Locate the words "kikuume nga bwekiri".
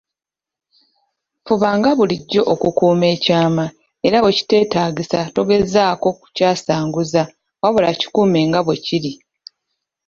7.99-9.11